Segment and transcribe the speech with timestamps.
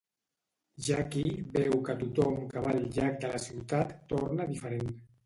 [0.85, 4.91] Jackie veu que tothom que va al llac de la ciutat torna diferent.